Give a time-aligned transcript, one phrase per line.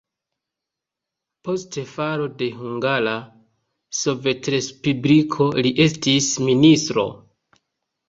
[1.47, 3.15] Post falo de Hungara
[4.01, 7.11] Sovetrespubliko li estis ministro.